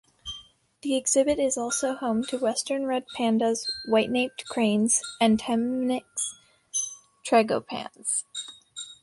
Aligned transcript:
The 0.81 0.95
exhibit 0.95 1.37
also 1.57 1.91
is 1.91 1.99
home 1.99 2.23
to 2.23 2.39
western 2.39 2.87
red 2.87 3.05
pandas, 3.15 3.69
white-naped 3.85 4.45
cranes, 4.47 4.99
and 5.21 5.37
Temminck's 5.39 6.39
tragopans. 7.23 8.23